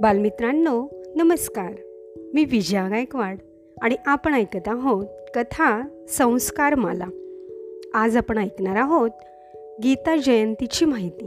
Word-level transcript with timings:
बालमित्रांनो 0.00 0.86
नमस्कार. 1.16 1.72
मी 2.34 2.44
विजया 2.44 2.88
गायकवाड 2.88 3.38
आणि 3.82 3.94
आपण 4.06 4.34
ऐकत 4.34 4.68
आहोत 4.68 5.06
कथा 5.34 5.82
संस्कार 6.08 6.74
माला 6.74 7.04
आज 7.94 8.16
आपण 8.16 8.38
ऐकणार 8.38 8.76
आहोत 8.76 9.10
गीता 9.82 10.16
जयंतीची 10.16 10.84
माहिती. 10.84 11.24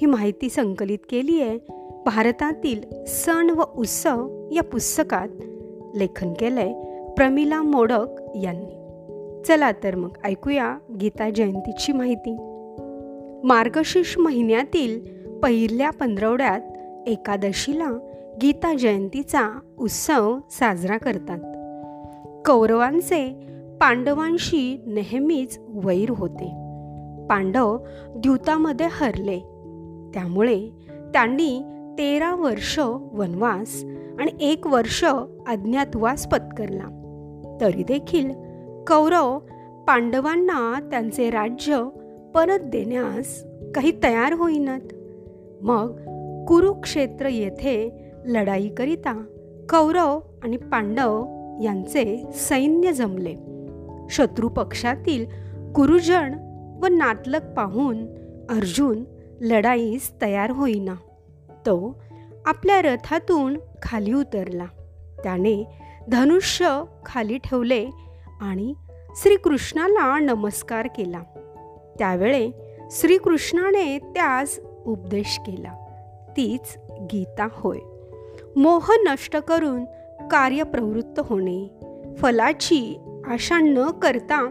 ही 0.00 0.06
माहिती 0.06 0.48
संकलित 0.48 0.98
केली 1.10 1.42
आहे 1.42 1.58
भारतातील 2.06 3.04
सण 3.04 3.50
व 3.50 3.62
उत्सव 3.76 4.48
या 4.52 4.62
पुस्तकात 4.62 5.28
लेखन 5.96 6.32
केलं 6.32 6.60
आहे 6.60 6.74
प्रमिला 7.14 7.62
मोडक 7.62 8.06
यांनी. 8.42 8.74
चला 9.42 9.72
तर 9.72 9.94
मग 9.94 10.10
ऐकूया 10.24 10.78
गीता 11.00 11.30
जयंतीची 11.30 11.92
माहिती. 11.92 12.36
मार्गशीर्ष 13.44 14.18
महिन्यातील 14.18 15.00
पहिल्या 15.42 15.90
पंधरवड्यात 15.90 16.60
एकादशीला 17.06 17.90
गीता 18.42 18.74
जयंतीचा 18.74 19.58
उत्सव 19.78 20.38
साजरा 20.50 20.98
करतात. 20.98 21.38
कौरवांचे 22.46 23.46
पांडवांशी 23.80 24.82
नेहमीच 24.86 25.58
वैर 25.68 26.10
होते. 26.10 26.46
पांडव 27.28 27.78
द्यूतामध्ये 28.16 28.86
हरले. 28.90 29.38
त्यामुळे 30.14 30.68
त्यांनी 31.12 31.60
तेरा 31.98 32.34
वर्ष 32.34 32.78
वनवास 33.12 33.84
आणि 34.18 34.30
एक 34.40 34.66
वर्ष 34.66 35.04
अज्ञातवास 35.46 36.26
पत्करला. 36.26 37.00
तरी 37.60 37.82
देखील 37.82 38.30
कौरव 38.86 39.38
पांडवांना 39.86 40.80
त्यांचे 40.90 41.30
राज्य 41.30 41.88
परत 42.34 42.60
देण्यास 42.60 43.44
काही 43.74 43.92
तयार 44.02 44.32
होईनात. 44.32 44.80
मग 45.62 46.00
कुरुक्षेत्र 46.48 47.26
येथे 47.26 48.04
लढाईकरिता 48.26 49.24
कौरव 49.70 50.20
आणि 50.42 50.56
पांडव 50.56 51.26
यांचे 51.62 52.24
सैन्य 52.34 52.92
जमले. 52.92 53.34
शत्रू 54.10 54.48
पक्षातील 54.48 55.26
गुरुजन 55.74 56.32
व 56.82 56.86
नातलक 56.86 57.42
पाहून 57.56 58.06
अर्जुन 58.50 59.04
लढाईस 59.40 60.12
तयार 60.22 60.50
होईना. 60.50 60.94
तो 61.50 62.02
आपल्या 62.46 62.82
रथातून 62.82 63.58
खाली 63.82 64.12
उतरला. 64.12 64.66
त्याने 65.22 65.78
धनुष्य 66.08 66.82
खाली 67.06 67.38
ठेवले 67.38 67.86
आणि 68.40 68.74
श्रीकृष्णाला 69.16 70.18
नमस्कार 70.18 70.86
केला. 70.86 71.20
त्यावेळे 71.98 72.50
श्रीकृष्णाने 72.90 73.98
त्यास 73.98 74.60
उपदेश 74.86 75.40
केला. 75.46 75.83
तीच 76.36 76.78
गीता 77.12 77.48
होय. 77.52 77.78
मोह 78.56 78.90
नष्ट 78.90 79.36
करून 79.36 79.84
कार्यप्रवृत्त 80.30 81.20
होणे. 81.20 81.70
फलाची 82.16 82.98
आशा 83.26 83.58
न 83.58 83.90
करता 83.90 84.50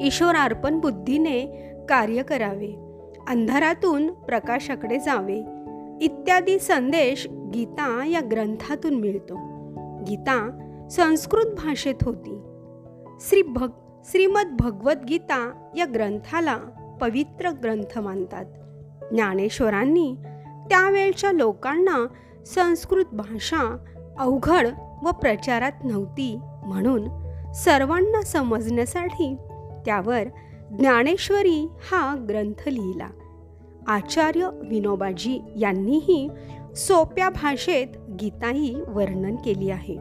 ईश्वरार्पण 0.00 0.78
बुद्धीने 0.78 1.40
कार्य 1.88 2.22
करावे. 2.22 2.74
अंधारातून 3.28 4.10
प्रकाशाकडे 4.10 4.98
जावे. 4.98 5.44
इत्यादी 6.04 6.58
संदेश 6.58 7.26
गीता 7.30 8.06
या 8.06 8.20
ग्रंथातून 8.30 8.94
मिळतो. 8.94 9.34
गीता 10.04 10.58
संस्कृत 10.90 11.46
भाषेत 11.46 11.94
होती. 12.02 12.42
श्री 13.20 13.42
भग 13.42 13.70
श्रीमद 14.04 14.56
भगवद्गीता 14.60 15.68
या 15.76 15.84
ग्रंथाला 15.94 16.56
पवित्र 17.00 17.50
ग्रंथ 17.50 17.98
मानतात. 17.98 18.44
ज्ञानेश्वरांनी 19.12 20.16
त्यावेळच्या 20.68 21.32
लोकांना 21.32 22.06
संस्कृत 22.46 23.04
भाषा 23.12 23.76
अवघड 24.18 24.68
व 25.02 25.10
प्रचारात 25.10 25.72
नव्हती 25.84 26.38
म्हणून 26.66 27.08
सर्वांना 27.52 28.22
समजण्यासाठी 28.22 29.36
त्यावर 29.84 30.22
ज्ञानेश्वरी 30.78 31.68
हा 31.90 32.16
ग्रंथ 32.28 32.68
लिहिला. 32.68 33.08
आचार्य 33.86 34.48
विनोबाजी 34.68 35.40
यांनीही 35.56 36.28
सोप्या 36.76 37.30
भाषेत 37.30 37.86
गीताही 38.20 38.74
वर्णन 38.88 39.36
केली 39.36 39.70
आहे. 39.70 39.96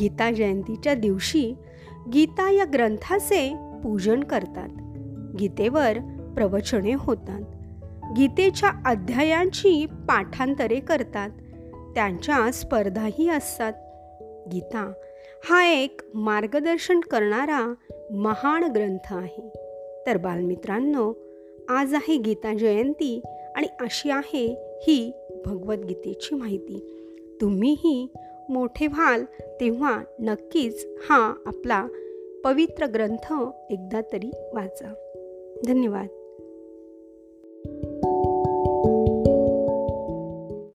गीता 0.00 0.30
जयंतीच्या 0.30 0.94
दिवशी 0.94 1.54
गीता 2.12 2.50
या 2.50 2.64
ग्रंथाचे 2.72 3.56
पूजन 3.84 4.22
करतात. 4.22 4.68
गीतेवर 5.38 5.98
प्रवचने 6.34 6.94
होतात. 6.94 7.42
गीतेच्या 8.16 8.70
अध्यायांची 8.86 9.86
पाठांतरे 9.86 10.80
करतात. 10.80 11.30
त्यांच्या 11.94 12.52
स्पर्धाही 12.52 13.28
असतात. 13.28 13.72
गीता 14.52 14.92
हा 15.48 15.72
एक 15.72 16.00
मार्गदर्शन 16.14 17.00
करणारा 17.00 17.74
महान 18.10 18.64
ग्रंथ 18.64 19.14
आहे. 19.14 19.52
तर 20.06 20.16
बालमित्रांनो 20.16 21.12
आज 21.68 21.94
आहे 21.94 22.16
गीता 22.16 22.54
जयंती 22.54 23.22
आणि 23.56 23.66
अशी 23.80 24.10
आहे 24.10 24.74
ही 24.82 25.12
भगवद्गीतेची 25.46 26.34
माहिती. 26.34 27.06
तुम्हीही 27.40 28.08
मोठे 28.48 28.86
व्हाल 28.86 29.24
तेव्हा 29.60 30.02
नक्कीच 30.18 30.86
हा 31.10 31.34
आपला 31.46 31.86
पवित्र 32.44 32.86
ग्रंथ 32.86 33.34
एकदा 33.70 34.00
तरी 34.12 34.30
वाचा. 34.52 34.94
धन्यवाद. 35.66 36.06